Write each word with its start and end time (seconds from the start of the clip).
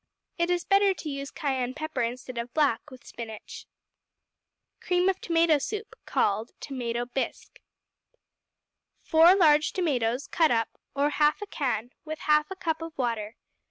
It 0.39 0.49
is 0.49 0.65
better 0.65 0.95
to 0.95 1.09
use 1.11 1.29
cayenne 1.29 1.75
pepper 1.75 2.01
instead 2.01 2.39
of 2.39 2.55
black 2.55 2.89
with 2.89 3.05
spinach. 3.05 3.67
Cream 4.79 5.07
of 5.09 5.21
Tomato 5.21 5.59
Soup, 5.59 5.95
Called 6.07 6.53
Tomato 6.59 7.05
Bisque. 7.05 7.59
4 9.03 9.35
large 9.35 9.73
tomatoes, 9.73 10.25
cut 10.25 10.49
up, 10.49 10.69
or 10.95 11.11
1/2 11.11 11.47
can, 11.51 11.91
with 12.03 12.17
1/2 12.21 12.55
cup 12.59 12.81
of 12.81 12.97
water. 12.97 13.35